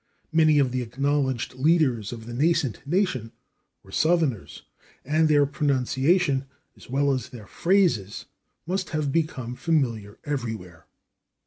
[0.31, 3.33] Many of the acknowledged leaders of the nascent nation
[3.83, 4.63] were Southerners,
[5.05, 8.25] and their pronunciation, as well as their phrases,
[8.65, 10.87] must have become familiar everywhere.